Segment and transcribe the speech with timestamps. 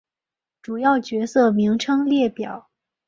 [0.63, 2.71] 主要角色名称列表。